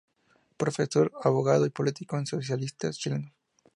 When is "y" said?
1.67-1.69